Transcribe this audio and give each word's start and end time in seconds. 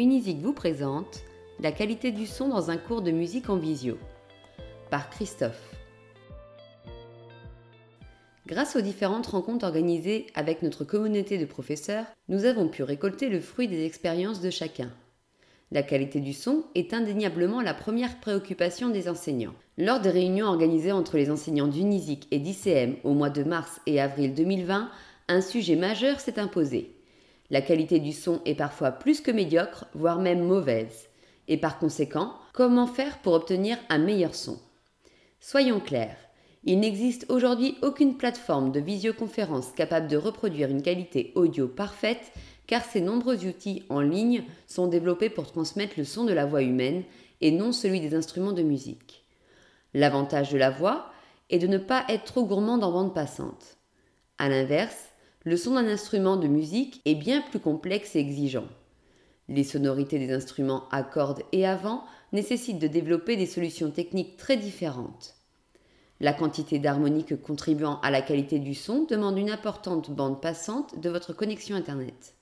Unisic 0.00 0.38
vous 0.38 0.54
présente 0.54 1.24
La 1.62 1.72
qualité 1.72 2.10
du 2.10 2.26
son 2.26 2.48
dans 2.48 2.70
un 2.70 2.78
cours 2.78 3.02
de 3.02 3.10
musique 3.10 3.50
en 3.50 3.58
visio 3.58 3.98
par 4.90 5.10
Christophe. 5.10 5.74
Grâce 8.46 8.76
aux 8.76 8.80
différentes 8.80 9.26
rencontres 9.26 9.66
organisées 9.66 10.28
avec 10.34 10.62
notre 10.62 10.84
communauté 10.84 11.36
de 11.36 11.44
professeurs, 11.44 12.06
nous 12.30 12.46
avons 12.46 12.68
pu 12.68 12.82
récolter 12.82 13.28
le 13.28 13.40
fruit 13.40 13.68
des 13.68 13.84
expériences 13.84 14.40
de 14.40 14.48
chacun. 14.48 14.90
La 15.70 15.82
qualité 15.82 16.20
du 16.20 16.32
son 16.32 16.64
est 16.74 16.94
indéniablement 16.94 17.60
la 17.60 17.74
première 17.74 18.20
préoccupation 18.20 18.88
des 18.88 19.06
enseignants. 19.06 19.54
Lors 19.76 20.00
des 20.00 20.08
réunions 20.08 20.46
organisées 20.46 20.92
entre 20.92 21.18
les 21.18 21.30
enseignants 21.30 21.68
d'Unisic 21.68 22.26
et 22.30 22.38
d'ICM 22.38 22.96
au 23.04 23.12
mois 23.12 23.28
de 23.28 23.44
mars 23.44 23.82
et 23.84 24.00
avril 24.00 24.32
2020, 24.32 24.88
un 25.28 25.40
sujet 25.42 25.76
majeur 25.76 26.20
s'est 26.20 26.40
imposé 26.40 26.96
la 27.50 27.60
qualité 27.62 27.98
du 27.98 28.12
son 28.12 28.40
est 28.44 28.54
parfois 28.54 28.92
plus 28.92 29.20
que 29.20 29.30
médiocre, 29.30 29.86
voire 29.94 30.18
même 30.18 30.44
mauvaise. 30.44 31.08
Et 31.48 31.56
par 31.56 31.78
conséquent, 31.78 32.34
comment 32.52 32.86
faire 32.86 33.18
pour 33.18 33.32
obtenir 33.32 33.76
un 33.88 33.98
meilleur 33.98 34.34
son? 34.34 34.58
Soyons 35.40 35.80
clairs, 35.80 36.16
il 36.64 36.80
n'existe 36.80 37.26
aujourd'hui 37.28 37.76
aucune 37.82 38.16
plateforme 38.16 38.70
de 38.70 38.80
visioconférence 38.80 39.72
capable 39.72 40.08
de 40.08 40.16
reproduire 40.16 40.68
une 40.68 40.82
qualité 40.82 41.32
audio 41.34 41.66
parfaite 41.66 42.32
car 42.66 42.84
ces 42.84 43.00
nombreux 43.00 43.46
outils 43.46 43.82
en 43.88 44.00
ligne 44.00 44.44
sont 44.66 44.86
développés 44.86 45.30
pour 45.30 45.50
transmettre 45.50 45.94
le 45.96 46.04
son 46.04 46.24
de 46.24 46.32
la 46.32 46.46
voix 46.46 46.62
humaine 46.62 47.02
et 47.40 47.50
non 47.50 47.72
celui 47.72 48.00
des 48.00 48.14
instruments 48.14 48.52
de 48.52 48.62
musique. 48.62 49.24
L'avantage 49.92 50.52
de 50.52 50.58
la 50.58 50.70
voix 50.70 51.10
est 51.48 51.58
de 51.58 51.66
ne 51.66 51.78
pas 51.78 52.04
être 52.08 52.24
trop 52.24 52.44
gourmand 52.44 52.80
en 52.80 52.92
bande 52.92 53.14
passante. 53.14 53.78
A 54.38 54.48
l'inverse, 54.48 55.08
le 55.44 55.56
son 55.56 55.74
d'un 55.74 55.86
instrument 55.88 56.36
de 56.36 56.48
musique 56.48 57.00
est 57.04 57.14
bien 57.14 57.40
plus 57.40 57.60
complexe 57.60 58.14
et 58.14 58.20
exigeant. 58.20 58.66
Les 59.48 59.64
sonorités 59.64 60.18
des 60.18 60.32
instruments 60.32 60.88
à 60.90 61.02
cordes 61.02 61.42
et 61.52 61.66
à 61.66 61.76
vent 61.76 62.04
nécessitent 62.32 62.78
de 62.78 62.86
développer 62.86 63.36
des 63.36 63.46
solutions 63.46 63.90
techniques 63.90 64.36
très 64.36 64.56
différentes. 64.56 65.34
La 66.20 66.34
quantité 66.34 66.78
d'harmoniques 66.78 67.40
contribuant 67.40 67.98
à 68.02 68.10
la 68.10 68.20
qualité 68.20 68.58
du 68.58 68.74
son 68.74 69.04
demande 69.04 69.38
une 69.38 69.50
importante 69.50 70.10
bande 70.10 70.42
passante 70.42 71.00
de 71.00 71.08
votre 71.08 71.32
connexion 71.32 71.74
Internet. 71.74 72.34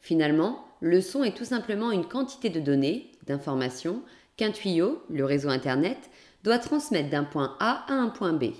Finalement, 0.00 0.64
le 0.80 1.02
son 1.02 1.22
est 1.22 1.36
tout 1.36 1.44
simplement 1.44 1.92
une 1.92 2.06
quantité 2.06 2.48
de 2.48 2.60
données, 2.60 3.12
d'informations, 3.26 4.02
qu'un 4.38 4.52
tuyau, 4.52 5.02
le 5.10 5.24
réseau 5.26 5.50
Internet, 5.50 5.98
doit 6.44 6.58
transmettre 6.58 7.10
d'un 7.10 7.24
point 7.24 7.56
A 7.60 7.84
à 7.88 7.92
un 7.92 8.08
point 8.08 8.32
B. 8.32 8.52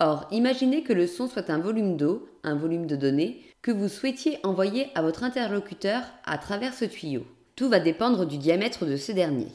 Or, 0.00 0.26
imaginez 0.32 0.82
que 0.82 0.92
le 0.92 1.06
son 1.06 1.28
soit 1.28 1.50
un 1.50 1.58
volume 1.58 1.96
d'eau, 1.96 2.28
un 2.42 2.56
volume 2.56 2.86
de 2.86 2.96
données, 2.96 3.40
que 3.62 3.70
vous 3.70 3.88
souhaitiez 3.88 4.38
envoyer 4.42 4.88
à 4.94 5.02
votre 5.02 5.22
interlocuteur 5.22 6.02
à 6.24 6.36
travers 6.38 6.74
ce 6.74 6.84
tuyau. 6.84 7.24
Tout 7.56 7.68
va 7.68 7.78
dépendre 7.78 8.26
du 8.26 8.36
diamètre 8.36 8.84
de 8.84 8.96
ce 8.96 9.12
dernier. 9.12 9.46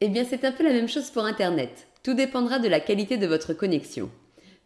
Eh 0.00 0.08
bien, 0.08 0.24
c'est 0.24 0.44
un 0.44 0.52
peu 0.52 0.62
la 0.62 0.72
même 0.72 0.88
chose 0.88 1.10
pour 1.10 1.24
Internet. 1.24 1.88
Tout 2.02 2.12
dépendra 2.12 2.58
de 2.58 2.68
la 2.68 2.80
qualité 2.80 3.16
de 3.16 3.26
votre 3.26 3.54
connexion. 3.54 4.10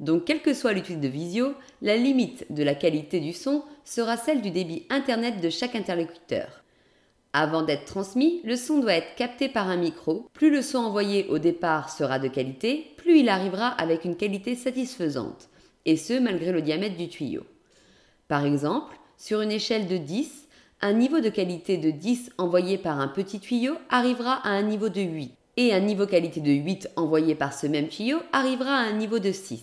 Donc, 0.00 0.24
quel 0.24 0.42
que 0.42 0.54
soit 0.54 0.72
l'outil 0.72 0.96
de 0.96 1.08
visio, 1.08 1.54
la 1.82 1.96
limite 1.96 2.44
de 2.50 2.64
la 2.64 2.74
qualité 2.74 3.20
du 3.20 3.32
son 3.32 3.62
sera 3.84 4.16
celle 4.16 4.42
du 4.42 4.50
débit 4.50 4.86
Internet 4.90 5.40
de 5.40 5.50
chaque 5.50 5.76
interlocuteur. 5.76 6.64
Avant 7.32 7.62
d'être 7.62 7.84
transmis, 7.84 8.40
le 8.42 8.56
son 8.56 8.80
doit 8.80 8.94
être 8.94 9.14
capté 9.14 9.48
par 9.48 9.68
un 9.68 9.76
micro. 9.76 10.28
Plus 10.32 10.50
le 10.50 10.62
son 10.62 10.78
envoyé 10.78 11.26
au 11.28 11.38
départ 11.38 11.88
sera 11.88 12.18
de 12.18 12.26
qualité, 12.26 12.92
plus 12.96 13.20
il 13.20 13.28
arrivera 13.28 13.68
avec 13.68 14.04
une 14.04 14.16
qualité 14.16 14.56
satisfaisante, 14.56 15.48
et 15.86 15.96
ce 15.96 16.18
malgré 16.18 16.50
le 16.50 16.60
diamètre 16.60 16.96
du 16.96 17.08
tuyau. 17.08 17.44
Par 18.26 18.44
exemple, 18.44 18.96
sur 19.16 19.42
une 19.42 19.52
échelle 19.52 19.86
de 19.86 19.96
10, 19.96 20.48
un 20.80 20.92
niveau 20.92 21.20
de 21.20 21.28
qualité 21.28 21.76
de 21.76 21.92
10 21.92 22.32
envoyé 22.36 22.78
par 22.78 22.98
un 22.98 23.06
petit 23.06 23.38
tuyau 23.38 23.74
arrivera 23.90 24.34
à 24.44 24.48
un 24.48 24.62
niveau 24.62 24.88
de 24.88 25.00
8, 25.00 25.32
et 25.56 25.72
un 25.72 25.80
niveau 25.80 26.06
qualité 26.06 26.40
de 26.40 26.50
8 26.50 26.90
envoyé 26.96 27.36
par 27.36 27.52
ce 27.52 27.68
même 27.68 27.88
tuyau 27.88 28.18
arrivera 28.32 28.74
à 28.74 28.82
un 28.88 28.94
niveau 28.94 29.20
de 29.20 29.30
6. 29.30 29.62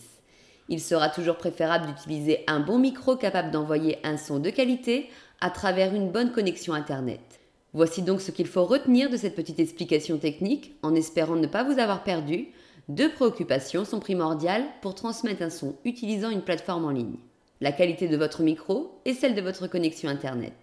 Il 0.69 0.79
sera 0.79 1.09
toujours 1.09 1.35
préférable 1.35 1.87
d'utiliser 1.87 2.45
un 2.47 2.61
bon 2.61 2.77
micro 2.79 3.17
capable 3.17 3.51
d'envoyer 3.51 3.97
un 4.05 4.15
son 4.15 4.39
de 4.39 4.51
qualité 4.51 5.09
à 5.41 5.49
travers 5.49 5.93
une 5.93 6.11
bonne 6.11 6.31
connexion 6.31 6.73
Internet. 6.73 7.41
Voici 7.73 8.01
donc 8.01 8.21
ce 8.21 8.31
qu'il 8.31 8.47
faut 8.47 8.65
retenir 8.65 9.09
de 9.09 9.17
cette 9.17 9.35
petite 9.35 9.59
explication 9.59 10.17
technique, 10.17 10.75
en 10.81 10.95
espérant 10.95 11.35
ne 11.35 11.47
pas 11.47 11.63
vous 11.63 11.79
avoir 11.79 12.03
perdu. 12.03 12.47
Deux 12.87 13.11
préoccupations 13.11 13.85
sont 13.85 13.99
primordiales 13.99 14.65
pour 14.81 14.95
transmettre 14.95 15.41
un 15.41 15.49
son 15.49 15.75
utilisant 15.83 16.29
une 16.29 16.41
plateforme 16.41 16.85
en 16.85 16.91
ligne. 16.91 17.17
La 17.59 17.71
qualité 17.71 18.07
de 18.07 18.17
votre 18.17 18.43
micro 18.43 19.01
et 19.05 19.13
celle 19.13 19.35
de 19.35 19.41
votre 19.41 19.67
connexion 19.67 20.09
Internet. 20.09 20.53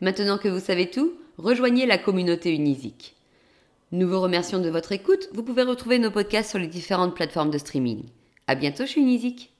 Maintenant 0.00 0.38
que 0.38 0.48
vous 0.48 0.60
savez 0.60 0.90
tout, 0.90 1.14
rejoignez 1.38 1.86
la 1.86 1.98
communauté 1.98 2.54
Unisic. 2.54 3.16
Nous 3.90 4.08
vous 4.08 4.20
remercions 4.20 4.60
de 4.60 4.70
votre 4.70 4.92
écoute. 4.92 5.28
Vous 5.32 5.42
pouvez 5.42 5.62
retrouver 5.62 5.98
nos 5.98 6.10
podcasts 6.10 6.50
sur 6.50 6.58
les 6.58 6.66
différentes 6.66 7.14
plateformes 7.14 7.50
de 7.50 7.58
streaming. 7.58 8.04
À 8.46 8.54
bientôt 8.54 8.86
chez 8.86 9.00
Unisic. 9.00 9.50